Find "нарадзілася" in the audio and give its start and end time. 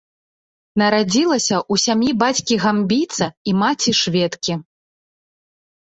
0.81-1.53